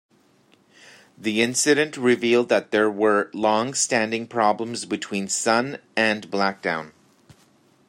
[1.15, 6.91] The incident revealed that there were long standing problems between Sun and Blackdown.